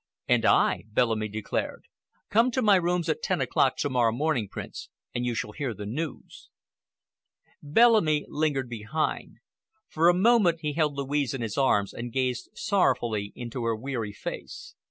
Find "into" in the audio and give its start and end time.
13.35-13.63